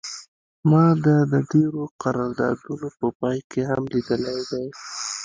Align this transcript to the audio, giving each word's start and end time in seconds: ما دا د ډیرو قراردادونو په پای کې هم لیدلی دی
ما 0.69 0.85
دا 1.05 1.17
د 1.31 1.33
ډیرو 1.51 1.83
قراردادونو 2.01 2.87
په 2.99 3.07
پای 3.19 3.37
کې 3.51 3.61
هم 3.69 3.81
لیدلی 3.93 4.39
دی 4.49 4.65